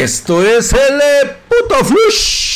Esto 0.00 0.42
es 0.42 0.72
el 0.72 0.98
eh, 0.98 1.36
puto 1.46 1.84
flush 1.84 2.50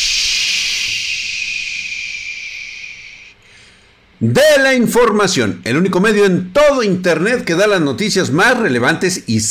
de 4.18 4.40
la 4.62 4.72
información, 4.72 5.60
el 5.64 5.76
único 5.76 6.00
medio 6.00 6.24
en 6.24 6.54
todo 6.54 6.82
internet 6.82 7.44
que 7.44 7.54
da 7.54 7.66
las 7.66 7.82
noticias 7.82 8.30
más 8.30 8.56
relevantes 8.58 9.24
y 9.26 9.42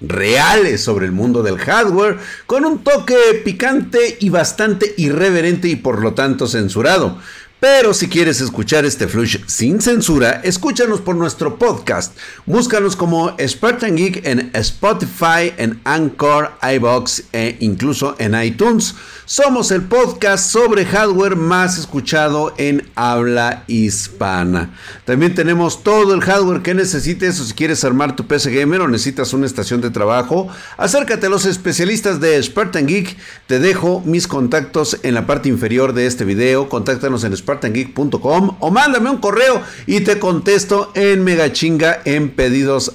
reales 0.00 0.80
sobre 0.80 1.06
el 1.06 1.12
mundo 1.12 1.42
del 1.42 1.58
hardware, 1.58 2.18
con 2.46 2.64
un 2.64 2.84
toque 2.84 3.16
picante 3.44 4.16
y 4.20 4.28
bastante 4.28 4.94
irreverente 4.96 5.66
y 5.66 5.74
por 5.74 6.00
lo 6.00 6.14
tanto 6.14 6.46
censurado. 6.46 7.18
Pero 7.60 7.92
si 7.92 8.08
quieres 8.08 8.40
escuchar 8.40 8.84
este 8.84 9.08
flush 9.08 9.38
sin 9.46 9.80
censura, 9.80 10.40
escúchanos 10.44 11.00
por 11.00 11.16
nuestro 11.16 11.58
podcast. 11.58 12.16
Búscanos 12.46 12.94
como 12.94 13.34
Spartan 13.36 13.96
Geek 13.96 14.24
en 14.24 14.50
Spotify, 14.54 15.52
en 15.56 15.80
Anchor, 15.82 16.52
iBox 16.62 17.24
e 17.32 17.56
incluso 17.58 18.14
en 18.20 18.40
iTunes. 18.40 18.94
Somos 19.30 19.70
el 19.72 19.82
podcast 19.82 20.50
sobre 20.50 20.86
hardware 20.86 21.36
más 21.36 21.76
escuchado 21.76 22.54
en 22.56 22.88
habla 22.94 23.62
hispana. 23.66 24.74
También 25.04 25.34
tenemos 25.34 25.84
todo 25.84 26.14
el 26.14 26.22
hardware 26.22 26.62
que 26.62 26.72
necesites 26.72 27.38
o 27.38 27.44
si 27.44 27.52
quieres 27.52 27.84
armar 27.84 28.16
tu 28.16 28.26
PC 28.26 28.50
gamer 28.50 28.80
o 28.80 28.88
necesitas 28.88 29.34
una 29.34 29.44
estación 29.44 29.82
de 29.82 29.90
trabajo, 29.90 30.48
acércate 30.78 31.26
a 31.26 31.28
los 31.28 31.44
especialistas 31.44 32.20
de 32.20 32.42
Spartan 32.42 32.86
Geek. 32.86 33.18
Te 33.46 33.58
dejo 33.58 34.00
mis 34.06 34.26
contactos 34.26 34.98
en 35.02 35.12
la 35.12 35.26
parte 35.26 35.50
inferior 35.50 35.92
de 35.92 36.06
este 36.06 36.24
video. 36.24 36.70
Contáctanos 36.70 37.22
en 37.22 37.36
spartangeek.com 37.36 38.56
o 38.60 38.70
mándame 38.70 39.10
un 39.10 39.18
correo 39.18 39.60
y 39.86 40.00
te 40.00 40.18
contesto 40.18 40.90
en 40.94 41.22
megachinga 41.22 42.00
en 42.06 42.30
pedidos. 42.30 42.94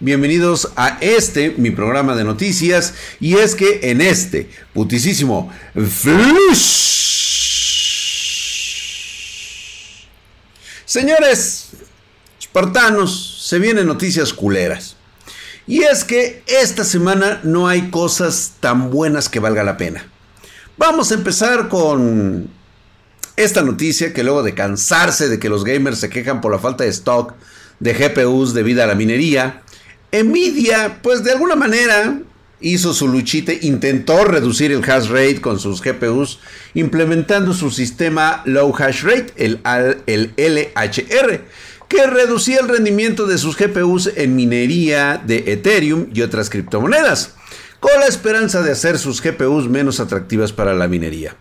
Bienvenidos 0.00 0.68
a 0.76 0.98
este, 1.00 1.54
mi 1.56 1.70
programa 1.70 2.14
de 2.14 2.24
noticias. 2.24 2.92
Y 3.20 3.36
es 3.36 3.54
que 3.54 3.80
en 3.84 4.02
este 4.02 4.17
este 4.18 4.50
putisísimo 4.74 5.52
Señores, 10.84 11.68
espartanos, 12.40 13.44
se 13.46 13.58
vienen 13.58 13.86
noticias 13.86 14.32
culeras. 14.32 14.96
Y 15.66 15.82
es 15.82 16.02
que 16.02 16.42
esta 16.46 16.82
semana 16.82 17.40
no 17.44 17.68
hay 17.68 17.90
cosas 17.90 18.54
tan 18.60 18.90
buenas 18.90 19.28
que 19.28 19.38
valga 19.38 19.62
la 19.64 19.76
pena. 19.76 20.10
Vamos 20.78 21.10
a 21.10 21.14
empezar 21.14 21.68
con 21.68 22.48
esta 23.36 23.62
noticia 23.62 24.14
que 24.14 24.24
luego 24.24 24.42
de 24.42 24.54
cansarse 24.54 25.28
de 25.28 25.38
que 25.38 25.50
los 25.50 25.64
gamers 25.64 25.98
se 25.98 26.08
quejan 26.08 26.40
por 26.40 26.52
la 26.52 26.58
falta 26.58 26.84
de 26.84 26.90
stock 26.90 27.34
de 27.80 27.92
GPUs 27.92 28.54
debido 28.54 28.82
a 28.82 28.86
la 28.86 28.94
minería, 28.94 29.62
Nvidia, 30.10 31.00
pues 31.02 31.22
de 31.22 31.32
alguna 31.32 31.54
manera 31.54 32.18
hizo 32.60 32.92
su 32.94 33.08
luchite, 33.08 33.58
intentó 33.62 34.24
reducir 34.24 34.72
el 34.72 34.82
hash 34.88 35.08
rate 35.08 35.40
con 35.40 35.58
sus 35.58 35.82
GPUs, 35.82 36.40
implementando 36.74 37.54
su 37.54 37.70
sistema 37.70 38.42
low 38.44 38.74
hash 38.76 39.02
rate, 39.02 39.32
el, 39.36 39.60
el 40.06 40.32
LHR, 40.36 41.42
que 41.88 42.06
reducía 42.06 42.60
el 42.60 42.68
rendimiento 42.68 43.26
de 43.26 43.38
sus 43.38 43.56
GPUs 43.56 44.10
en 44.16 44.36
minería 44.36 45.22
de 45.24 45.52
Ethereum 45.52 46.08
y 46.12 46.22
otras 46.22 46.50
criptomonedas, 46.50 47.34
con 47.80 47.98
la 48.00 48.06
esperanza 48.06 48.62
de 48.62 48.72
hacer 48.72 48.98
sus 48.98 49.22
GPUs 49.22 49.68
menos 49.68 50.00
atractivas 50.00 50.52
para 50.52 50.74
la 50.74 50.88
minería. 50.88 51.36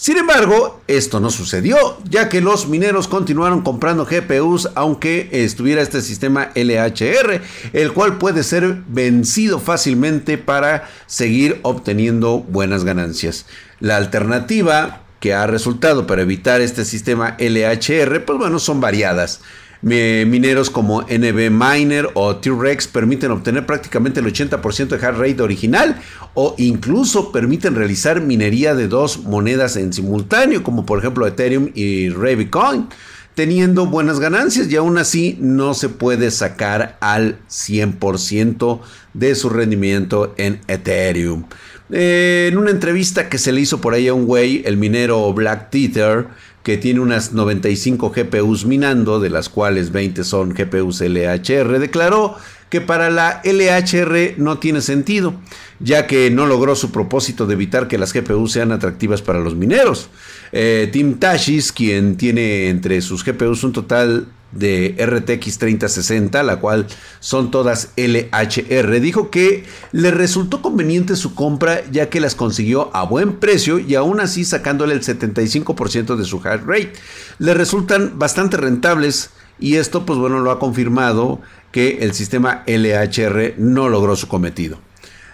Sin 0.00 0.16
embargo, 0.16 0.80
esto 0.86 1.18
no 1.18 1.28
sucedió, 1.28 1.98
ya 2.08 2.28
que 2.28 2.40
los 2.40 2.68
mineros 2.68 3.08
continuaron 3.08 3.62
comprando 3.62 4.06
GPUs 4.06 4.68
aunque 4.76 5.28
estuviera 5.32 5.82
este 5.82 6.02
sistema 6.02 6.52
LHR, 6.54 7.42
el 7.72 7.92
cual 7.92 8.16
puede 8.16 8.44
ser 8.44 8.76
vencido 8.86 9.58
fácilmente 9.58 10.38
para 10.38 10.88
seguir 11.06 11.58
obteniendo 11.64 12.38
buenas 12.38 12.84
ganancias. 12.84 13.46
La 13.80 13.96
alternativa 13.96 15.00
que 15.18 15.34
ha 15.34 15.48
resultado 15.48 16.06
para 16.06 16.22
evitar 16.22 16.60
este 16.60 16.84
sistema 16.84 17.36
LHR, 17.40 18.24
pues 18.24 18.38
bueno, 18.38 18.60
son 18.60 18.80
variadas 18.80 19.40
mineros 19.82 20.70
como 20.70 21.02
NB 21.02 21.50
Miner 21.50 22.08
o 22.14 22.36
T-Rex 22.36 22.88
permiten 22.88 23.30
obtener 23.30 23.64
prácticamente 23.66 24.20
el 24.20 24.26
80% 24.26 24.88
de 24.88 24.96
hash 24.96 25.16
rate 25.16 25.42
original 25.42 26.00
o 26.34 26.54
incluso 26.58 27.30
permiten 27.30 27.74
realizar 27.74 28.20
minería 28.20 28.74
de 28.74 28.88
dos 28.88 29.24
monedas 29.24 29.76
en 29.76 29.92
simultáneo, 29.92 30.62
como 30.62 30.84
por 30.84 30.98
ejemplo 30.98 31.26
Ethereum 31.26 31.70
y 31.74 32.08
Ravecoin, 32.08 32.88
teniendo 33.34 33.86
buenas 33.86 34.18
ganancias 34.18 34.68
y 34.68 34.76
aún 34.76 34.98
así 34.98 35.38
no 35.40 35.74
se 35.74 35.88
puede 35.88 36.32
sacar 36.32 36.96
al 37.00 37.38
100% 37.48 38.80
de 39.14 39.34
su 39.36 39.48
rendimiento 39.48 40.34
en 40.38 40.60
Ethereum. 40.66 41.44
Eh, 41.90 42.48
en 42.50 42.58
una 42.58 42.70
entrevista 42.70 43.28
que 43.28 43.38
se 43.38 43.52
le 43.52 43.60
hizo 43.60 43.80
por 43.80 43.94
ahí 43.94 44.08
a 44.08 44.14
un 44.14 44.26
güey, 44.26 44.62
el 44.66 44.76
minero 44.76 45.32
Black 45.32 45.70
Tether, 45.70 46.26
que 46.62 46.76
tiene 46.76 47.00
unas 47.00 47.32
95 47.32 48.10
GPUs 48.10 48.64
minando, 48.66 49.20
de 49.20 49.30
las 49.30 49.48
cuales 49.48 49.92
20 49.92 50.24
son 50.24 50.50
GPUs 50.50 51.00
LHR, 51.00 51.78
declaró 51.78 52.36
que 52.68 52.80
para 52.80 53.10
la 53.10 53.40
LHR 53.44 54.34
no 54.36 54.58
tiene 54.58 54.80
sentido, 54.80 55.34
ya 55.80 56.06
que 56.06 56.30
no 56.30 56.46
logró 56.46 56.74
su 56.74 56.92
propósito 56.92 57.46
de 57.46 57.54
evitar 57.54 57.88
que 57.88 57.98
las 57.98 58.12
GPUs 58.12 58.52
sean 58.52 58.72
atractivas 58.72 59.22
para 59.22 59.40
los 59.40 59.54
mineros. 59.54 60.10
Eh, 60.52 60.88
Tim 60.92 61.18
Tashis, 61.18 61.72
quien 61.72 62.16
tiene 62.16 62.68
entre 62.68 63.00
sus 63.00 63.24
GPUs 63.24 63.64
un 63.64 63.72
total 63.72 64.28
de 64.52 64.96
RTX 64.98 65.58
3060, 65.58 66.42
la 66.42 66.56
cual 66.56 66.86
son 67.20 67.50
todas 67.50 67.90
LHR, 67.96 69.00
dijo 69.00 69.30
que 69.30 69.64
le 69.92 70.10
resultó 70.10 70.62
conveniente 70.62 71.16
su 71.16 71.34
compra 71.34 71.82
ya 71.90 72.08
que 72.08 72.20
las 72.20 72.34
consiguió 72.34 72.94
a 72.94 73.04
buen 73.04 73.36
precio 73.36 73.78
y 73.78 73.94
aún 73.94 74.20
así 74.20 74.44
sacándole 74.44 74.94
el 74.94 75.02
75% 75.02 76.16
de 76.16 76.24
su 76.24 76.38
hash 76.38 76.60
rate. 76.64 76.92
Le 77.38 77.54
resultan 77.54 78.18
bastante 78.18 78.56
rentables 78.56 79.30
y 79.60 79.76
esto 79.76 80.06
pues 80.06 80.18
bueno 80.18 80.40
lo 80.40 80.50
ha 80.50 80.58
confirmado 80.58 81.40
que 81.72 81.98
el 82.00 82.14
sistema 82.14 82.64
LHR 82.66 83.54
no 83.58 83.88
logró 83.88 84.16
su 84.16 84.28
cometido. 84.28 84.78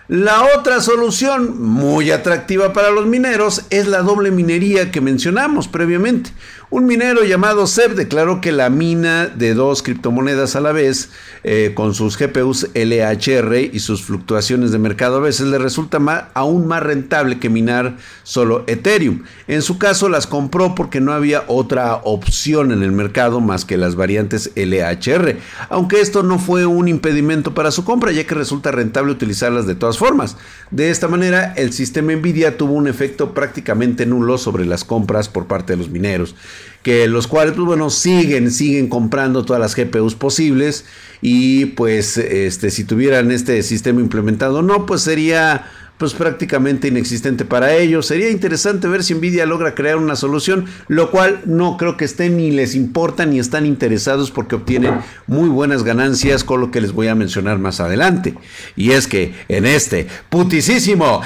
La 0.06 0.44
otra 0.54 0.82
solución, 0.82 1.62
muy 1.62 2.10
atractiva 2.10 2.74
para 2.74 2.90
los 2.90 3.06
mineros, 3.06 3.64
es 3.70 3.86
la 3.86 4.02
doble 4.02 4.30
minería 4.30 4.90
que 4.90 5.00
mencionamos 5.00 5.66
previamente. 5.66 6.30
Un 6.74 6.86
minero 6.86 7.22
llamado 7.22 7.68
Seb 7.68 7.94
declaró 7.94 8.40
que 8.40 8.50
la 8.50 8.68
mina 8.68 9.28
de 9.28 9.54
dos 9.54 9.80
criptomonedas 9.80 10.56
a 10.56 10.60
la 10.60 10.72
vez, 10.72 11.10
eh, 11.44 11.70
con 11.72 11.94
sus 11.94 12.18
GPUs 12.18 12.70
LHR 12.74 13.70
y 13.72 13.78
sus 13.78 14.02
fluctuaciones 14.02 14.72
de 14.72 14.80
mercado, 14.80 15.18
a 15.18 15.20
veces 15.20 15.46
le 15.46 15.58
resulta 15.58 15.98
aún 16.34 16.66
más 16.66 16.82
rentable 16.82 17.38
que 17.38 17.48
minar 17.48 17.96
solo 18.24 18.64
Ethereum. 18.66 19.22
En 19.46 19.62
su 19.62 19.78
caso 19.78 20.08
las 20.08 20.26
compró 20.26 20.74
porque 20.74 21.00
no 21.00 21.12
había 21.12 21.44
otra 21.46 21.94
opción 22.02 22.72
en 22.72 22.82
el 22.82 22.90
mercado 22.90 23.40
más 23.40 23.64
que 23.64 23.76
las 23.76 23.94
variantes 23.94 24.50
LHR, 24.56 25.36
aunque 25.68 26.00
esto 26.00 26.24
no 26.24 26.40
fue 26.40 26.66
un 26.66 26.88
impedimento 26.88 27.54
para 27.54 27.70
su 27.70 27.84
compra, 27.84 28.10
ya 28.10 28.26
que 28.26 28.34
resulta 28.34 28.72
rentable 28.72 29.12
utilizarlas 29.12 29.68
de 29.68 29.76
todas 29.76 29.96
formas. 29.96 30.36
De 30.72 30.90
esta 30.90 31.06
manera, 31.06 31.54
el 31.56 31.72
sistema 31.72 32.12
Nvidia 32.16 32.56
tuvo 32.56 32.72
un 32.72 32.88
efecto 32.88 33.32
prácticamente 33.32 34.06
nulo 34.06 34.38
sobre 34.38 34.66
las 34.66 34.82
compras 34.82 35.28
por 35.28 35.46
parte 35.46 35.74
de 35.74 35.76
los 35.76 35.88
mineros 35.88 36.34
que 36.84 37.08
los 37.08 37.26
cuales, 37.26 37.54
pues 37.54 37.66
bueno, 37.66 37.88
siguen, 37.90 38.50
siguen 38.52 38.88
comprando 38.88 39.44
todas 39.44 39.58
las 39.58 39.74
GPUs 39.74 40.14
posibles 40.14 40.84
y 41.22 41.64
pues 41.64 42.18
este, 42.18 42.70
si 42.70 42.84
tuvieran 42.84 43.32
este 43.32 43.62
sistema 43.62 44.00
implementado 44.00 44.60
no, 44.60 44.84
pues 44.84 45.00
sería 45.00 45.64
pues 45.96 46.12
prácticamente 46.12 46.88
inexistente 46.88 47.46
para 47.46 47.74
ellos. 47.74 48.06
Sería 48.06 48.28
interesante 48.28 48.86
ver 48.86 49.02
si 49.02 49.14
Nvidia 49.14 49.46
logra 49.46 49.74
crear 49.74 49.96
una 49.96 50.14
solución, 50.14 50.66
lo 50.88 51.10
cual 51.10 51.40
no 51.46 51.78
creo 51.78 51.96
que 51.96 52.04
estén 52.04 52.36
ni 52.36 52.50
les 52.50 52.74
importa 52.74 53.24
ni 53.24 53.38
están 53.38 53.64
interesados 53.64 54.30
porque 54.30 54.56
obtienen 54.56 55.00
muy 55.26 55.48
buenas 55.48 55.84
ganancias 55.84 56.44
con 56.44 56.60
lo 56.60 56.70
que 56.70 56.82
les 56.82 56.92
voy 56.92 57.08
a 57.08 57.14
mencionar 57.14 57.58
más 57.58 57.80
adelante. 57.80 58.34
Y 58.76 58.90
es 58.90 59.06
que 59.06 59.32
en 59.48 59.64
este 59.64 60.06
putisísimo 60.28 61.22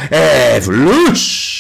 Flush 0.60 1.57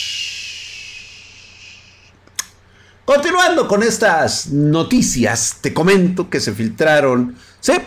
Continuando 3.08 3.66
con 3.68 3.82
estas 3.82 4.48
noticias, 4.48 5.56
te 5.62 5.72
comento 5.72 6.28
que 6.28 6.40
se 6.40 6.52
filtraron, 6.52 7.36
se, 7.58 7.80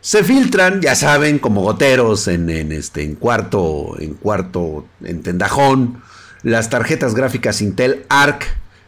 se 0.00 0.22
filtran, 0.22 0.80
ya 0.80 0.94
saben, 0.94 1.40
como 1.40 1.62
goteros 1.62 2.28
en, 2.28 2.48
este, 2.70 3.02
en 3.02 3.16
cuarto, 3.16 3.96
en 3.98 4.14
cuarto, 4.14 4.86
en 5.02 5.24
tendajón, 5.24 6.00
las 6.44 6.70
tarjetas 6.70 7.16
gráficas 7.16 7.60
Intel 7.60 8.06
Arc. 8.08 8.46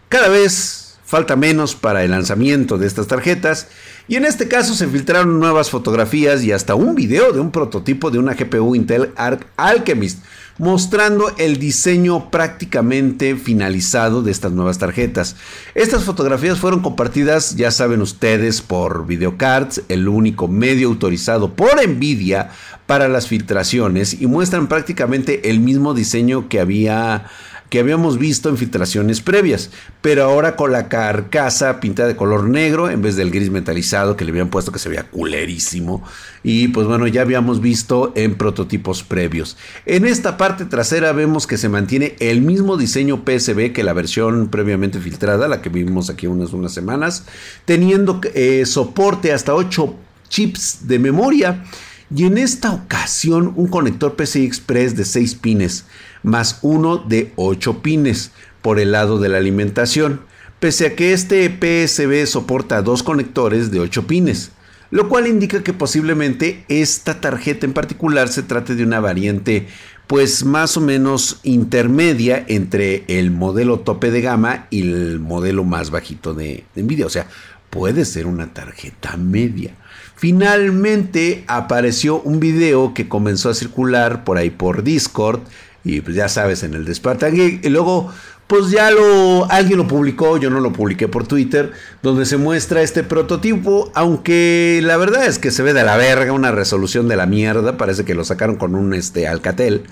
Cada 0.09 0.29
vez 0.29 0.97
falta 1.05 1.35
menos 1.35 1.75
para 1.75 2.05
el 2.05 2.13
lanzamiento 2.13 2.79
de 2.79 2.87
estas 2.87 3.07
tarjetas 3.07 3.67
Y 4.09 4.17
en 4.17 4.27
este 4.27 4.47
caso 4.47 4.75
se 4.75 4.87
filtraron 4.87 5.41
nuevas 5.41 5.71
fotografías 5.71 6.45
y 6.45 6.53
hasta 6.53 6.77
un 6.77 6.95
video 6.95 7.33
de 7.33 7.41
un 7.41 7.51
prototipo 7.51 8.13
de 8.13 8.19
una 8.21 8.35
GPU 8.35 8.77
Intel 8.77 9.11
Arc 9.17 9.45
Alchemist 9.57 10.23
mostrando 10.59 11.33
el 11.39 11.59
diseño 11.59 12.31
prácticamente 12.31 13.37
finalizado 13.37 14.23
de 14.23 14.31
estas 14.33 14.53
nuevas 14.53 14.79
tarjetas. 14.79 15.37
Estas 15.75 16.05
fotografías 16.05 16.59
fueron 16.59 16.81
compartidas, 16.81 17.57
ya 17.57 17.71
saben 17.71 18.03
ustedes, 18.03 18.61
por 18.61 19.07
Videocards, 19.07 19.83
el 19.89 20.09
único 20.09 20.49
medio 20.49 20.89
autorizado 20.89 21.55
por 21.55 21.87
Nvidia 21.87 22.51
para 22.87 23.09
las 23.09 23.29
filtraciones 23.29 24.21
y 24.21 24.27
muestran 24.27 24.67
prácticamente 24.67 25.51
el 25.51 25.61
mismo 25.61 25.95
diseño 25.95 26.49
que 26.49 26.59
había 26.61 27.27
que 27.69 27.79
habíamos 27.81 28.19
visto 28.19 28.49
en 28.49 28.57
filtraciones 28.57 29.21
previas, 29.21 29.71
pero 30.01 30.25
ahora 30.25 30.57
con 30.57 30.73
la 30.73 30.89
carcasa 30.89 31.81
pintada 31.81 32.09
de 32.09 32.17
color 32.17 32.49
negro 32.49 32.89
en 32.89 33.03
vez 33.03 33.17
del 33.17 33.31
gris 33.31 33.51
metalizado 33.51 34.17
que 34.17 34.25
le 34.25 34.31
habían 34.31 34.49
puesto 34.49 34.73
que 34.73 34.79
se 34.79 34.89
veía 34.89 35.05
culerísimo 35.05 36.03
y 36.43 36.69
pues 36.69 36.87
bueno, 36.87 37.07
ya 37.07 37.23
habíamos 37.23 37.61
visto 37.61 38.13
en 38.15 38.37
prototipos 38.37 39.03
previos. 39.03 39.57
En 39.87 40.07
esta 40.07 40.37
parte 40.37 40.65
trasera 40.65 41.13
vemos 41.13 41.47
que 41.47 41.59
se 41.59 41.69
mantiene 41.69 42.17
el 42.21 42.41
mismo 42.41 42.77
diseño 42.77 43.23
PSB 43.25 43.73
que 43.73 43.85
la 43.85 43.93
versión 43.93 44.49
previamente 44.49 45.01
filtrada, 45.01 45.49
la 45.49 45.61
que 45.61 45.69
vimos 45.69 46.11
aquí 46.11 46.27
unas, 46.27 46.53
unas 46.53 46.73
semanas, 46.73 47.25
teniendo 47.65 48.21
eh, 48.35 48.65
soporte 48.67 49.33
hasta 49.33 49.55
8 49.55 49.95
chips 50.29 50.87
de 50.89 50.99
memoria. 50.99 51.65
Y 52.15 52.25
en 52.25 52.39
esta 52.39 52.73
ocasión 52.73 53.53
un 53.57 53.69
conector 53.69 54.17
PCI 54.17 54.45
Express 54.47 54.97
de 54.97 55.05
6 55.05 55.35
pines 55.35 55.85
más 56.23 56.59
uno 56.63 56.99
de 56.99 57.33
8 57.37 57.83
pines 57.83 58.33
por 58.63 58.81
el 58.81 58.93
lado 58.93 59.19
de 59.19 59.29
la 59.29 59.39
alimentación, 59.39 60.23
pese 60.59 60.87
a 60.87 60.97
que 60.97 61.13
este 61.13 61.49
PSB 61.49 62.27
soporta 62.27 62.83
dos 62.83 63.03
conectores 63.03 63.71
de 63.71 63.81
8 63.81 64.07
pines, 64.07 64.53
lo 64.91 65.09
cual 65.09 65.27
indica 65.27 65.63
que 65.63 65.73
posiblemente 65.73 66.65
esta 66.69 67.21
tarjeta 67.21 67.67
en 67.67 67.75
particular 67.75 68.29
se 68.29 68.43
trate 68.43 68.75
de 68.75 68.85
una 68.85 69.01
variante 69.01 69.69
pues 70.07 70.43
más 70.43 70.79
o 70.79 70.81
menos 70.81 71.39
intermedia 71.43 72.43
entre 72.49 73.05
el 73.09 73.31
modelo 73.31 73.81
tope 73.81 74.11
de 74.11 74.23
gama 74.23 74.67
y 74.71 74.81
el 74.81 75.21
modelo 75.21 75.65
más 75.65 75.91
bajito 75.91 76.33
de, 76.33 76.65
de 76.75 76.83
Nvidia, 76.83 77.05
o 77.05 77.11
sea, 77.11 77.27
puede 77.69 78.07
ser 78.07 78.27
una 78.27 78.55
tarjeta 78.55 79.19
media. 79.19 79.75
Finalmente 80.19 81.45
apareció 81.47 82.21
un 82.21 82.41
video 82.41 82.93
que 82.93 83.09
comenzó 83.09 83.51
a 83.51 83.55
circular 83.55 84.25
por 84.25 84.37
ahí 84.37 84.51
por 84.51 84.83
Discord 84.83 85.43
y 85.85 86.01
pues 86.01 86.17
ya 86.17 86.29
sabes, 86.29 86.65
en 86.65 86.75
el 86.75 86.85
Despertar 86.85 87.33
Y 87.33 87.61
luego, 87.69 88.13
pues 88.49 88.73
ya 88.73 88.91
lo, 88.91 89.49
alguien 89.49 89.79
lo 89.79 89.87
publicó, 89.87 90.37
yo 90.37 90.51
no 90.51 90.59
lo 90.59 90.73
publiqué 90.73 91.07
por 91.07 91.29
Twitter, 91.29 91.71
donde 92.03 92.27
se 92.27 92.37
muestra 92.37 92.83
este 92.83 93.05
prototipo, 93.05 93.93
aunque 93.95 94.81
la 94.83 94.97
verdad 94.97 95.25
es 95.25 95.39
que 95.39 95.53
se 95.53 95.63
ve 95.63 95.73
de 95.73 95.85
la 95.85 95.97
verga, 95.97 96.33
una 96.33 96.51
resolución 96.51 97.07
de 97.07 97.15
la 97.15 97.27
mierda, 97.27 97.77
parece 97.77 98.05
que 98.05 98.17
lo 98.17 98.25
sacaron 98.25 98.57
con 98.57 98.75
un 98.75 98.95
este, 98.95 99.29
Alcatel. 99.29 99.85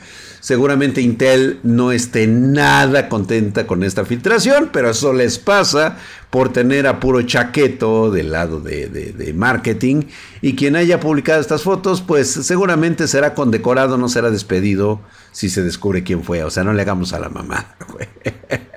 Seguramente 0.46 1.00
Intel 1.00 1.58
no 1.64 1.90
esté 1.90 2.28
nada 2.28 3.08
contenta 3.08 3.66
con 3.66 3.82
esta 3.82 4.04
filtración, 4.04 4.70
pero 4.72 4.90
eso 4.90 5.12
les 5.12 5.40
pasa 5.40 5.96
por 6.30 6.52
tener 6.52 6.86
a 6.86 7.00
puro 7.00 7.20
chaqueto 7.22 8.12
del 8.12 8.30
lado 8.30 8.60
de, 8.60 8.86
de, 8.86 9.34
marketing. 9.34 10.04
Y 10.42 10.54
quien 10.54 10.76
haya 10.76 11.00
publicado 11.00 11.40
estas 11.40 11.64
fotos, 11.64 12.00
pues 12.00 12.30
seguramente 12.30 13.08
será 13.08 13.34
condecorado, 13.34 13.98
no 13.98 14.08
será 14.08 14.30
despedido 14.30 15.00
si 15.32 15.48
se 15.48 15.64
descubre 15.64 16.04
quién 16.04 16.22
fue. 16.22 16.44
O 16.44 16.50
sea, 16.50 16.62
no 16.62 16.72
le 16.72 16.82
hagamos 16.82 17.12
a 17.12 17.18
la 17.18 17.28
mamá. 17.28 17.74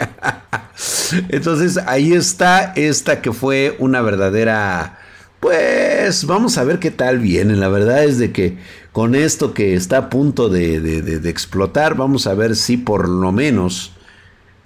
Entonces 1.30 1.78
ahí 1.86 2.14
está 2.14 2.74
esta 2.78 3.22
que 3.22 3.32
fue 3.32 3.76
una 3.78 4.02
verdadera... 4.02 4.98
Pues 5.40 6.26
vamos 6.26 6.58
a 6.58 6.64
ver 6.64 6.80
qué 6.80 6.92
tal 6.92 7.20
viene. 7.20 7.56
La 7.56 7.70
verdad 7.70 8.04
es 8.04 8.18
de 8.18 8.32
que 8.32 8.58
con 8.92 9.16
esto 9.16 9.54
que 9.54 9.74
está 9.74 9.98
a 9.98 10.10
punto 10.10 10.50
de, 10.50 11.22
explotar, 11.26 11.96
vamos 11.96 12.28
a 12.28 12.34
ver 12.34 12.56
si 12.56 12.78
por 12.78 13.08
lo 13.08 13.32
menos 13.32 13.94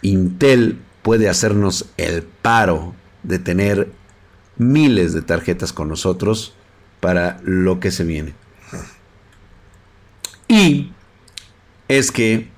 Intel 0.01 0.79
puede 1.01 1.29
hacernos 1.29 1.85
el 1.97 2.23
paro 2.23 2.95
de 3.21 3.39
tener 3.39 3.91
miles 4.57 5.13
de 5.13 5.21
tarjetas 5.21 5.73
con 5.73 5.89
nosotros 5.89 6.53
para 6.99 7.39
lo 7.43 7.79
que 7.79 7.91
se 7.91 8.03
viene. 8.03 8.33
Y 10.47 10.91
es 11.87 12.11
que 12.11 12.49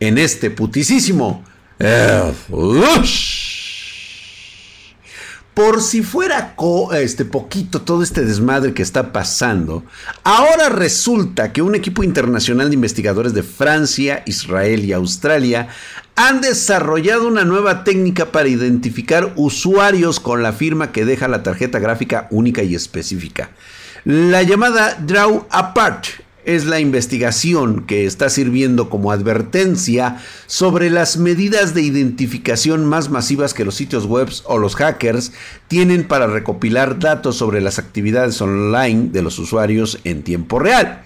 en 0.00 0.18
este 0.18 0.50
putisísimo... 0.50 1.44
Eh, 1.80 2.32
por 5.58 5.82
si 5.82 6.02
fuera 6.02 6.54
este 6.92 7.24
poquito 7.24 7.82
todo 7.82 8.04
este 8.04 8.24
desmadre 8.24 8.74
que 8.74 8.82
está 8.82 9.12
pasando, 9.12 9.82
ahora 10.22 10.68
resulta 10.68 11.52
que 11.52 11.62
un 11.62 11.74
equipo 11.74 12.04
internacional 12.04 12.68
de 12.68 12.76
investigadores 12.76 13.34
de 13.34 13.42
Francia, 13.42 14.22
Israel 14.24 14.84
y 14.84 14.92
Australia 14.92 15.66
han 16.14 16.40
desarrollado 16.40 17.26
una 17.26 17.44
nueva 17.44 17.82
técnica 17.82 18.30
para 18.30 18.48
identificar 18.48 19.32
usuarios 19.34 20.20
con 20.20 20.44
la 20.44 20.52
firma 20.52 20.92
que 20.92 21.04
deja 21.04 21.26
la 21.26 21.42
tarjeta 21.42 21.80
gráfica 21.80 22.28
única 22.30 22.62
y 22.62 22.76
específica. 22.76 23.50
La 24.04 24.44
llamada 24.44 24.96
Draw 25.00 25.48
Apart 25.50 26.06
es 26.48 26.64
la 26.64 26.80
investigación 26.80 27.84
que 27.84 28.06
está 28.06 28.30
sirviendo 28.30 28.88
como 28.88 29.12
advertencia 29.12 30.16
sobre 30.46 30.88
las 30.88 31.18
medidas 31.18 31.74
de 31.74 31.82
identificación 31.82 32.86
más 32.86 33.10
masivas 33.10 33.52
que 33.52 33.66
los 33.66 33.74
sitios 33.74 34.06
web 34.06 34.30
o 34.44 34.56
los 34.56 34.74
hackers 34.74 35.32
tienen 35.68 36.08
para 36.08 36.26
recopilar 36.26 36.98
datos 36.98 37.36
sobre 37.36 37.60
las 37.60 37.78
actividades 37.78 38.40
online 38.40 39.10
de 39.12 39.20
los 39.20 39.38
usuarios 39.38 39.98
en 40.04 40.22
tiempo 40.22 40.58
real. 40.58 41.02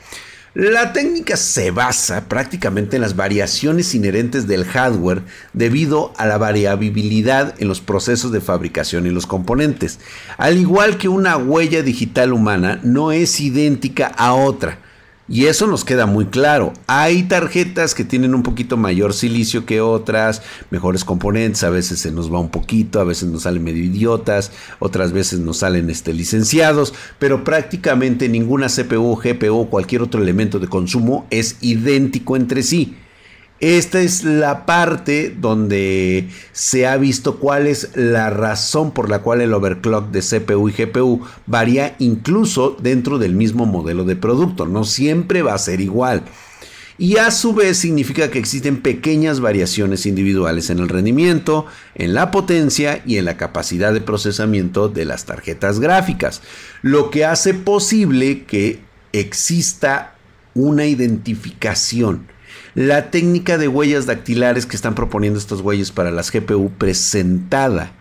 La 0.54 0.92
técnica 0.92 1.36
se 1.36 1.72
basa 1.72 2.28
prácticamente 2.28 2.94
en 2.94 3.02
las 3.02 3.16
variaciones 3.16 3.96
inherentes 3.96 4.46
del 4.46 4.64
hardware 4.64 5.22
debido 5.54 6.12
a 6.18 6.26
la 6.26 6.38
variabilidad 6.38 7.56
en 7.58 7.66
los 7.66 7.80
procesos 7.80 8.30
de 8.30 8.40
fabricación 8.40 9.06
y 9.06 9.10
los 9.10 9.26
componentes. 9.26 9.98
Al 10.36 10.56
igual 10.56 10.98
que 10.98 11.08
una 11.08 11.36
huella 11.36 11.82
digital 11.82 12.32
humana 12.32 12.78
no 12.84 13.10
es 13.10 13.40
idéntica 13.40 14.06
a 14.06 14.34
otra, 14.34 14.78
y 15.28 15.46
eso 15.46 15.66
nos 15.66 15.84
queda 15.84 16.06
muy 16.06 16.26
claro. 16.26 16.72
Hay 16.86 17.22
tarjetas 17.24 17.94
que 17.94 18.04
tienen 18.04 18.34
un 18.34 18.42
poquito 18.42 18.76
mayor 18.76 19.14
silicio 19.14 19.64
que 19.64 19.80
otras, 19.80 20.42
mejores 20.70 21.04
componentes, 21.04 21.64
a 21.64 21.70
veces 21.70 22.00
se 22.00 22.10
nos 22.10 22.32
va 22.32 22.40
un 22.40 22.50
poquito, 22.50 23.00
a 23.00 23.04
veces 23.04 23.28
nos 23.28 23.42
salen 23.42 23.64
medio 23.64 23.84
idiotas, 23.84 24.52
otras 24.78 25.12
veces 25.12 25.40
nos 25.40 25.58
salen 25.58 25.90
este, 25.90 26.12
licenciados, 26.12 26.92
pero 27.18 27.44
prácticamente 27.44 28.28
ninguna 28.28 28.66
CPU, 28.66 29.16
GPU 29.16 29.60
o 29.60 29.70
cualquier 29.70 30.02
otro 30.02 30.22
elemento 30.22 30.58
de 30.58 30.68
consumo 30.68 31.26
es 31.30 31.56
idéntico 31.60 32.36
entre 32.36 32.62
sí. 32.62 32.96
Esta 33.62 34.00
es 34.00 34.24
la 34.24 34.66
parte 34.66 35.32
donde 35.38 36.28
se 36.50 36.88
ha 36.88 36.96
visto 36.96 37.36
cuál 37.38 37.68
es 37.68 37.90
la 37.94 38.28
razón 38.28 38.90
por 38.90 39.08
la 39.08 39.20
cual 39.20 39.40
el 39.40 39.54
overclock 39.54 40.10
de 40.10 40.20
CPU 40.20 40.68
y 40.68 40.72
GPU 40.72 41.20
varía 41.46 41.94
incluso 42.00 42.76
dentro 42.82 43.18
del 43.18 43.36
mismo 43.36 43.64
modelo 43.64 44.02
de 44.02 44.16
producto. 44.16 44.66
No 44.66 44.82
siempre 44.82 45.42
va 45.42 45.54
a 45.54 45.58
ser 45.58 45.80
igual. 45.80 46.24
Y 46.98 47.18
a 47.18 47.30
su 47.30 47.54
vez 47.54 47.76
significa 47.76 48.32
que 48.32 48.40
existen 48.40 48.82
pequeñas 48.82 49.38
variaciones 49.38 50.06
individuales 50.06 50.68
en 50.68 50.80
el 50.80 50.88
rendimiento, 50.88 51.66
en 51.94 52.14
la 52.14 52.32
potencia 52.32 53.00
y 53.06 53.18
en 53.18 53.26
la 53.26 53.36
capacidad 53.36 53.92
de 53.92 54.00
procesamiento 54.00 54.88
de 54.88 55.04
las 55.04 55.24
tarjetas 55.24 55.78
gráficas, 55.78 56.42
lo 56.82 57.10
que 57.10 57.24
hace 57.24 57.54
posible 57.54 58.42
que 58.42 58.80
exista 59.12 60.16
una 60.52 60.84
identificación 60.86 62.26
la 62.74 63.10
técnica 63.10 63.58
de 63.58 63.68
huellas 63.68 64.06
dactilares 64.06 64.66
que 64.66 64.76
están 64.76 64.94
proponiendo 64.94 65.38
estos 65.38 65.62
güeyes 65.62 65.90
para 65.90 66.10
las 66.10 66.30
GPU 66.30 66.70
presentada, 66.78 67.92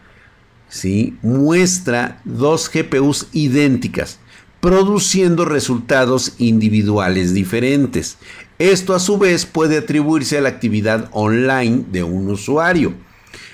¿sí? 0.70 1.18
muestra 1.22 2.22
dos 2.24 2.72
GPUs 2.74 3.28
idénticas, 3.34 4.20
produciendo 4.62 5.46
resultados 5.46 6.34
individuales 6.38 7.34
diferentes. 7.34 8.18
Esto 8.60 8.94
a 8.94 9.00
su 9.00 9.18
vez 9.18 9.46
puede 9.46 9.80
atribuirse 9.80 10.38
a 10.38 10.42
la 10.42 10.50
actividad 10.50 11.10
online 11.12 11.86
de 11.92 12.04
un 12.04 12.30
usuario. 12.30 12.94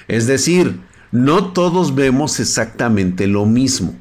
Es 0.08 0.28
decir, 0.28 0.82
no 1.12 1.54
todos 1.54 1.96
vemos 1.96 2.40
exactamente 2.40 3.26
lo 3.26 3.46
mismo. 3.46 3.96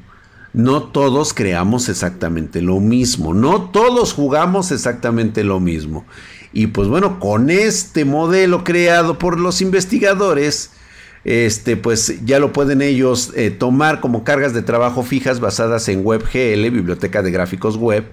No 0.57 0.85
todos 0.85 1.35
creamos 1.35 1.87
exactamente 1.87 2.63
lo 2.63 2.79
mismo. 2.79 3.35
No 3.35 3.69
todos 3.69 4.13
jugamos 4.13 4.71
exactamente 4.71 5.43
lo 5.43 5.59
mismo. 5.59 6.07
Y 6.51 6.65
pues 6.65 6.87
bueno, 6.87 7.19
con 7.19 7.51
este 7.51 8.05
modelo 8.05 8.63
creado 8.63 9.19
por 9.19 9.39
los 9.39 9.61
investigadores, 9.61 10.71
este, 11.25 11.77
pues 11.77 12.25
ya 12.25 12.39
lo 12.39 12.53
pueden 12.53 12.81
ellos 12.81 13.33
eh, 13.35 13.51
tomar 13.51 13.99
como 13.99 14.23
cargas 14.23 14.55
de 14.55 14.63
trabajo 14.63 15.03
fijas 15.03 15.39
basadas 15.39 15.89
en 15.89 16.03
WebGL, 16.03 16.71
biblioteca 16.71 17.21
de 17.21 17.29
gráficos 17.29 17.77
web, 17.77 18.05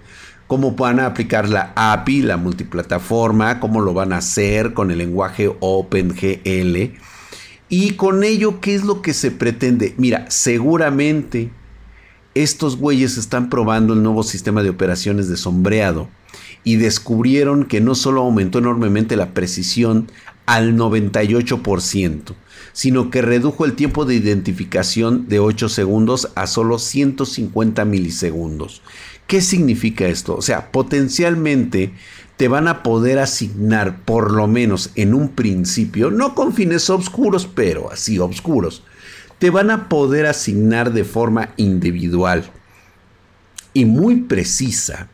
cómo 0.46 0.72
van 0.72 1.00
a 1.00 1.06
aplicar 1.06 1.48
la 1.48 1.72
API, 1.74 2.20
la 2.20 2.36
multiplataforma, 2.36 3.58
cómo 3.58 3.80
lo 3.80 3.94
van 3.94 4.12
a 4.12 4.18
hacer 4.18 4.74
con 4.74 4.90
el 4.90 4.98
lenguaje 4.98 5.50
OpenGL. 5.60 6.92
Y 7.70 7.92
con 7.92 8.22
ello, 8.22 8.60
¿qué 8.60 8.74
es 8.74 8.84
lo 8.84 9.00
que 9.00 9.14
se 9.14 9.30
pretende? 9.30 9.94
Mira, 9.96 10.26
seguramente 10.28 11.50
estos 12.34 12.76
güeyes 12.76 13.16
están 13.16 13.48
probando 13.48 13.94
el 13.94 14.02
nuevo 14.02 14.22
sistema 14.22 14.62
de 14.62 14.70
operaciones 14.70 15.28
de 15.28 15.36
sombreado 15.36 16.08
y 16.64 16.76
descubrieron 16.76 17.64
que 17.64 17.80
no 17.80 17.94
solo 17.94 18.22
aumentó 18.22 18.58
enormemente 18.58 19.16
la 19.16 19.34
precisión 19.34 20.10
al 20.46 20.76
98%, 20.76 22.34
sino 22.72 23.10
que 23.10 23.22
redujo 23.22 23.64
el 23.64 23.74
tiempo 23.74 24.04
de 24.04 24.16
identificación 24.16 25.28
de 25.28 25.38
8 25.38 25.68
segundos 25.68 26.30
a 26.34 26.46
solo 26.46 26.78
150 26.78 27.84
milisegundos. 27.84 28.82
¿Qué 29.26 29.40
significa 29.40 30.06
esto? 30.06 30.36
O 30.36 30.42
sea, 30.42 30.70
potencialmente 30.70 31.94
te 32.36 32.48
van 32.48 32.68
a 32.68 32.82
poder 32.82 33.20
asignar, 33.20 34.04
por 34.04 34.32
lo 34.32 34.46
menos 34.48 34.90
en 34.96 35.14
un 35.14 35.30
principio, 35.30 36.10
no 36.10 36.34
con 36.34 36.52
fines 36.52 36.90
oscuros, 36.90 37.46
pero 37.46 37.90
así 37.90 38.18
oscuros, 38.18 38.82
te 39.38 39.50
van 39.50 39.70
a 39.70 39.88
poder 39.88 40.26
asignar 40.26 40.92
de 40.92 41.04
forma 41.04 41.50
individual 41.56 42.44
y 43.72 43.84
muy 43.84 44.22
precisa 44.22 45.08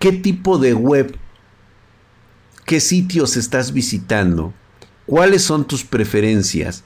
qué 0.00 0.12
tipo 0.12 0.58
de 0.58 0.74
web, 0.74 1.16
qué 2.66 2.80
sitios 2.80 3.36
estás 3.36 3.72
visitando, 3.72 4.52
cuáles 5.06 5.42
son 5.42 5.66
tus 5.66 5.84
preferencias. 5.84 6.84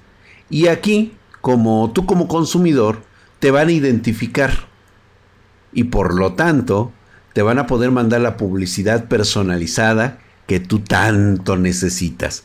Y 0.51 0.67
aquí, 0.67 1.15
como 1.41 1.93
tú 1.93 2.07
como 2.07 2.29
consumidor, 2.29 3.03
te 3.39 3.51
van 3.51 3.69
a 3.69 3.73
identificar. 3.73 4.69
Y 5.73 5.85
por 5.85 6.15
lo 6.15 6.35
tanto, 6.35 6.93
te 7.33 7.43
van 7.43 7.59
a 7.59 7.67
poder 7.67 7.91
mandar 7.91 8.21
la 8.21 8.37
publicidad 8.37 9.09
personalizada 9.09 10.19
que 10.47 10.61
tú 10.61 10.81
tanto 10.81 11.57
necesitas. 11.57 12.45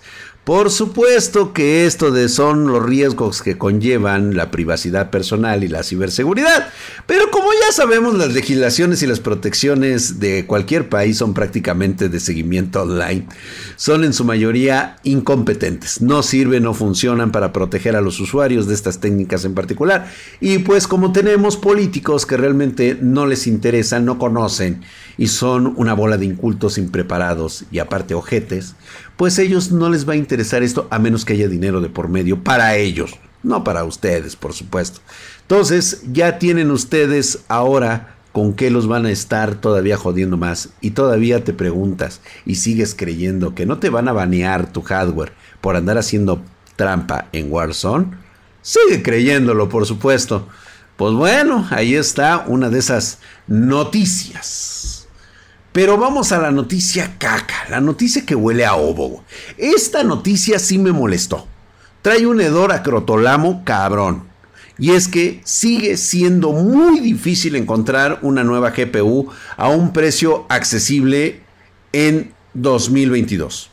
Por 0.50 0.72
supuesto 0.72 1.54
que 1.54 1.86
esto 1.86 2.10
de 2.10 2.28
son 2.28 2.66
los 2.66 2.84
riesgos 2.84 3.44
que 3.44 3.60
conllevan 3.60 4.36
la 4.36 4.50
privacidad 4.50 5.12
personal 5.12 5.64
y 5.64 5.68
la 5.68 5.84
ciberseguridad, 5.84 6.70
pero 7.06 7.30
como 7.30 7.50
ya 7.52 7.72
sabemos 7.72 8.16
las 8.16 8.34
legislaciones 8.34 9.04
y 9.04 9.06
las 9.06 9.20
protecciones 9.20 10.20
de 10.20 10.48
cualquier 10.48 10.90
país 10.90 11.18
son 11.18 11.36
prácticamente 11.36 12.10
de 12.10 12.20
seguimiento 12.20 12.82
online, 12.82 13.28
son 13.76 14.04
en 14.04 14.12
su 14.12 14.26
mayoría 14.26 14.96
incompetentes, 15.04 16.02
no 16.02 16.24
sirven, 16.24 16.64
no 16.64 16.74
funcionan 16.74 17.32
para 17.32 17.54
proteger 17.54 17.96
a 17.96 18.02
los 18.02 18.20
usuarios 18.20 18.66
de 18.66 18.74
estas 18.74 19.00
técnicas 19.00 19.46
en 19.46 19.54
particular, 19.54 20.12
y 20.42 20.58
pues 20.58 20.88
como 20.88 21.12
tenemos 21.12 21.58
políticos 21.58 22.26
que 22.26 22.38
realmente 22.38 22.98
no 23.00 23.28
les 23.28 23.46
interesan, 23.46 24.04
no 24.04 24.18
conocen 24.18 24.82
y 25.16 25.28
son 25.28 25.74
una 25.76 25.94
bola 25.94 26.18
de 26.18 26.26
incultos 26.26 26.80
impreparados 26.80 27.66
y 27.72 27.78
aparte 27.80 28.16
ojetes, 28.16 28.74
pues 29.16 29.38
ellos 29.38 29.74
no 29.74 29.90
les 29.90 30.08
va 30.08 30.14
a 30.14 30.16
interesar 30.16 30.39
esto 30.42 30.88
a 30.90 31.00
menos 31.00 31.26
que 31.26 31.34
haya 31.34 31.48
dinero 31.48 31.82
de 31.82 31.90
por 31.90 32.10
medio 32.10 32.44
para 32.44 32.76
ellos, 32.76 33.16
no 33.44 33.64
para 33.64 33.84
ustedes, 33.84 34.36
por 34.36 34.54
supuesto. 34.54 35.02
Entonces, 35.42 36.04
ya 36.12 36.40
tienen 36.40 36.72
ustedes 36.72 37.40
ahora 37.48 38.16
con 38.32 38.54
qué 38.54 38.70
los 38.70 38.88
van 38.88 39.06
a 39.06 39.12
estar 39.12 39.56
todavía 39.56 39.98
jodiendo 39.98 40.38
más 40.38 40.70
y 40.82 40.92
todavía 40.92 41.44
te 41.44 41.54
preguntas 41.54 42.22
y 42.46 42.56
sigues 42.56 42.96
creyendo 42.96 43.56
que 43.56 43.66
no 43.66 43.80
te 43.80 43.90
van 43.90 44.08
a 44.08 44.14
banear 44.14 44.72
tu 44.72 44.82
hardware 44.82 45.34
por 45.62 45.76
andar 45.76 45.98
haciendo 45.98 46.42
trampa 46.76 47.28
en 47.32 47.52
Warzone. 47.52 48.08
Sigue 48.62 49.02
creyéndolo, 49.02 49.70
por 49.70 49.86
supuesto. 49.86 50.48
Pues 50.96 51.14
bueno, 51.14 51.68
ahí 51.72 51.96
está 51.96 52.44
una 52.48 52.70
de 52.70 52.80
esas 52.80 53.20
noticias. 53.48 54.99
Pero 55.72 55.98
vamos 55.98 56.32
a 56.32 56.40
la 56.40 56.52
noticia 56.52 57.16
caca, 57.20 57.66
la 57.70 57.80
noticia 57.80 58.26
que 58.26 58.36
huele 58.36 58.66
a 58.66 58.76
ovo. 58.76 59.24
Esta 59.58 60.04
noticia 60.04 60.58
sí 60.58 60.80
me 60.80 60.92
molestó. 60.92 61.48
Trae 62.02 62.26
un 62.26 62.42
hedor 62.42 62.72
a 62.72 62.82
crotolamo 62.82 63.64
cabrón. 63.64 64.28
Y 64.80 64.92
es 64.92 65.08
que 65.08 65.42
sigue 65.44 65.98
siendo 65.98 66.54
muy 66.54 67.02
difícil 67.02 67.56
encontrar 67.56 68.20
una 68.22 68.44
nueva 68.44 68.72
GPU 68.72 69.30
a 69.58 69.68
un 69.68 69.92
precio 69.92 70.46
accesible 70.50 71.42
en 71.92 72.34
2022. 72.54 73.70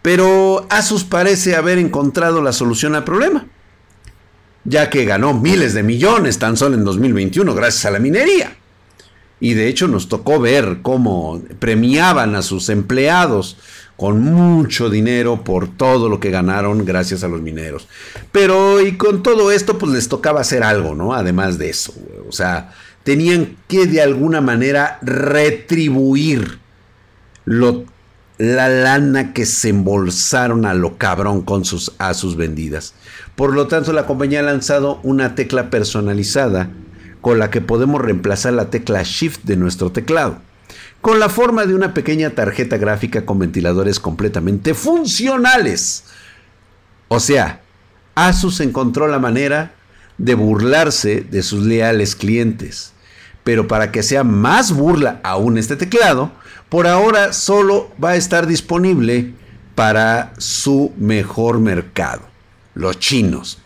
Pero 0.00 0.66
Asus 0.70 1.04
parece 1.04 1.56
haber 1.56 1.78
encontrado 1.78 2.40
la 2.40 2.52
solución 2.52 2.94
al 2.94 3.04
problema, 3.04 3.46
ya 4.64 4.88
que 4.88 5.04
ganó 5.04 5.34
miles 5.34 5.74
de 5.74 5.82
millones 5.82 6.38
tan 6.38 6.56
solo 6.56 6.76
en 6.76 6.84
2021 6.84 7.52
gracias 7.54 7.84
a 7.84 7.90
la 7.90 7.98
minería. 7.98 8.56
Y 9.40 9.54
de 9.54 9.68
hecho 9.68 9.88
nos 9.88 10.08
tocó 10.08 10.38
ver 10.38 10.78
cómo 10.82 11.42
premiaban 11.58 12.34
a 12.34 12.42
sus 12.42 12.68
empleados 12.68 13.56
con 13.96 14.22
mucho 14.22 14.88
dinero 14.88 15.44
por 15.44 15.68
todo 15.68 16.08
lo 16.08 16.20
que 16.20 16.30
ganaron 16.30 16.86
gracias 16.86 17.22
a 17.22 17.28
los 17.28 17.42
mineros. 17.42 17.86
Pero 18.32 18.80
y 18.80 18.96
con 18.96 19.22
todo 19.22 19.50
esto 19.50 19.76
pues 19.76 19.92
les 19.92 20.08
tocaba 20.08 20.40
hacer 20.40 20.62
algo, 20.62 20.94
¿no? 20.94 21.12
Además 21.12 21.58
de 21.58 21.68
eso, 21.68 21.92
o 22.26 22.32
sea, 22.32 22.72
tenían 23.02 23.56
que 23.68 23.86
de 23.86 24.00
alguna 24.00 24.40
manera 24.40 24.98
retribuir 25.02 26.60
lo, 27.44 27.84
la 28.38 28.70
lana 28.70 29.34
que 29.34 29.44
se 29.44 29.68
embolsaron 29.68 30.64
a 30.64 30.72
lo 30.72 30.96
cabrón 30.96 31.42
con 31.42 31.66
sus 31.66 31.92
a 31.98 32.14
sus 32.14 32.36
vendidas. 32.36 32.94
Por 33.36 33.52
lo 33.52 33.66
tanto, 33.66 33.92
la 33.92 34.06
compañía 34.06 34.40
ha 34.40 34.44
lanzado 34.44 35.00
una 35.02 35.34
tecla 35.34 35.68
personalizada 35.68 36.70
con 37.20 37.38
la 37.38 37.50
que 37.50 37.60
podemos 37.60 38.00
reemplazar 38.00 38.52
la 38.52 38.70
tecla 38.70 39.02
Shift 39.02 39.42
de 39.44 39.56
nuestro 39.56 39.92
teclado, 39.92 40.38
con 41.00 41.20
la 41.20 41.28
forma 41.28 41.66
de 41.66 41.74
una 41.74 41.94
pequeña 41.94 42.30
tarjeta 42.30 42.76
gráfica 42.76 43.24
con 43.26 43.38
ventiladores 43.38 44.00
completamente 44.00 44.74
funcionales. 44.74 46.04
O 47.08 47.20
sea, 47.20 47.60
Asus 48.14 48.60
encontró 48.60 49.08
la 49.08 49.18
manera 49.18 49.72
de 50.18 50.34
burlarse 50.34 51.22
de 51.22 51.42
sus 51.42 51.64
leales 51.64 52.14
clientes. 52.14 52.92
Pero 53.42 53.66
para 53.66 53.90
que 53.90 54.02
sea 54.02 54.22
más 54.22 54.72
burla 54.72 55.20
aún 55.22 55.56
este 55.56 55.76
teclado, 55.76 56.30
por 56.68 56.86
ahora 56.86 57.32
solo 57.32 57.90
va 58.02 58.10
a 58.10 58.16
estar 58.16 58.46
disponible 58.46 59.32
para 59.74 60.34
su 60.36 60.92
mejor 60.98 61.58
mercado, 61.58 62.22
los 62.74 62.98
chinos. 62.98 63.58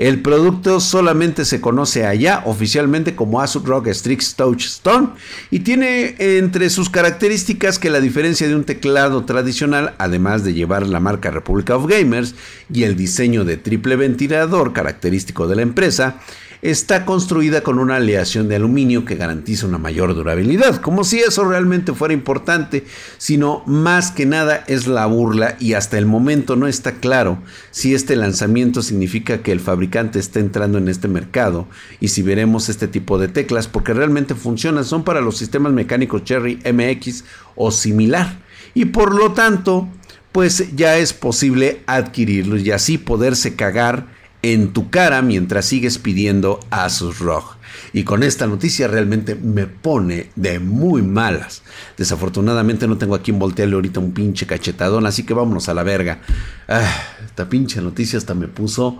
El 0.00 0.22
producto 0.22 0.80
solamente 0.80 1.44
se 1.44 1.60
conoce 1.60 2.06
allá 2.06 2.42
oficialmente 2.46 3.14
como 3.14 3.42
Asus 3.42 3.64
ROG 3.64 3.86
Strix 3.88 4.34
Touch 4.34 4.64
Stone 4.64 5.10
y 5.50 5.58
tiene 5.58 6.14
entre 6.18 6.70
sus 6.70 6.88
características 6.88 7.78
que 7.78 7.90
la 7.90 8.00
diferencia 8.00 8.48
de 8.48 8.56
un 8.56 8.64
teclado 8.64 9.26
tradicional, 9.26 9.94
además 9.98 10.42
de 10.42 10.54
llevar 10.54 10.86
la 10.86 11.00
marca 11.00 11.30
Republic 11.30 11.68
of 11.68 11.86
Gamers 11.86 12.34
y 12.72 12.84
el 12.84 12.96
diseño 12.96 13.44
de 13.44 13.58
triple 13.58 13.96
ventilador 13.96 14.72
característico 14.72 15.46
de 15.46 15.56
la 15.56 15.62
empresa, 15.62 16.18
está 16.62 17.06
construida 17.06 17.62
con 17.62 17.78
una 17.78 17.96
aleación 17.96 18.48
de 18.48 18.56
aluminio 18.56 19.04
que 19.04 19.16
garantiza 19.16 19.66
una 19.66 19.78
mayor 19.78 20.14
durabilidad, 20.14 20.80
como 20.80 21.04
si 21.04 21.20
eso 21.20 21.44
realmente 21.44 21.94
fuera 21.94 22.12
importante, 22.12 22.84
sino 23.18 23.62
más 23.66 24.10
que 24.10 24.26
nada 24.26 24.64
es 24.66 24.86
la 24.86 25.06
burla 25.06 25.56
y 25.58 25.72
hasta 25.72 25.98
el 25.98 26.06
momento 26.06 26.56
no 26.56 26.66
está 26.66 26.92
claro 26.92 27.38
si 27.70 27.94
este 27.94 28.16
lanzamiento 28.16 28.82
significa 28.82 29.42
que 29.42 29.52
el 29.52 29.60
fabricante 29.60 30.18
está 30.18 30.40
entrando 30.40 30.78
en 30.78 30.88
este 30.88 31.08
mercado 31.08 31.66
y 32.00 32.08
si 32.08 32.22
veremos 32.22 32.68
este 32.68 32.88
tipo 32.88 33.18
de 33.18 33.28
teclas 33.28 33.66
porque 33.66 33.94
realmente 33.94 34.34
funcionan, 34.34 34.84
son 34.84 35.04
para 35.04 35.20
los 35.20 35.38
sistemas 35.38 35.72
mecánicos 35.72 36.24
Cherry 36.24 36.58
MX 36.70 37.24
o 37.56 37.70
similar. 37.70 38.38
Y 38.74 38.86
por 38.86 39.14
lo 39.14 39.32
tanto 39.32 39.88
pues 40.32 40.76
ya 40.76 40.96
es 40.98 41.12
posible 41.12 41.82
adquirirlos 41.86 42.62
y 42.62 42.70
así 42.70 42.98
poderse 42.98 43.56
cagar 43.56 44.19
en 44.42 44.72
tu 44.72 44.90
cara 44.90 45.22
mientras 45.22 45.66
sigues 45.66 45.98
pidiendo 45.98 46.60
Asus 46.70 47.18
ROG. 47.18 47.56
Y 47.92 48.04
con 48.04 48.22
esta 48.22 48.46
noticia 48.46 48.88
realmente 48.88 49.34
me 49.34 49.66
pone 49.66 50.30
de 50.36 50.58
muy 50.58 51.02
malas. 51.02 51.62
Desafortunadamente 51.96 52.86
no 52.86 52.98
tengo 52.98 53.14
a 53.14 53.22
quien 53.22 53.38
voltearle 53.38 53.74
ahorita 53.74 54.00
un 54.00 54.12
pinche 54.12 54.46
cachetadón, 54.46 55.06
así 55.06 55.24
que 55.24 55.34
vámonos 55.34 55.68
a 55.68 55.74
la 55.74 55.82
verga. 55.82 56.20
Ah, 56.68 56.90
esta 57.24 57.48
pinche 57.48 57.80
noticia 57.80 58.18
hasta 58.18 58.34
me 58.34 58.48
puso 58.48 58.98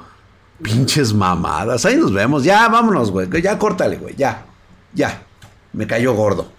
pinches 0.62 1.14
mamadas. 1.14 1.84
Ahí 1.84 1.96
nos 1.96 2.12
vemos. 2.12 2.44
Ya, 2.44 2.68
vámonos, 2.68 3.10
güey. 3.10 3.28
Ya 3.42 3.58
córtale, 3.58 3.96
güey. 3.96 4.14
Ya. 4.16 4.46
Ya. 4.92 5.22
Me 5.72 5.86
cayó 5.86 6.14
gordo. 6.14 6.52